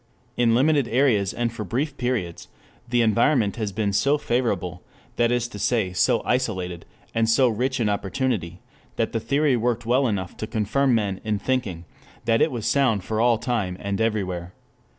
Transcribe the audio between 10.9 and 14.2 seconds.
men in thinking that it was sound for all time and